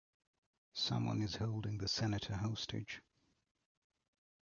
Someone 0.73 1.21
is 1.21 1.35
holding 1.35 1.77
the 1.77 1.87
Senator 1.87 2.33
hostage. 2.35 3.03